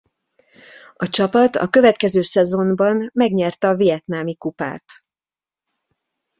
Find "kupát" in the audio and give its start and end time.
4.35-4.83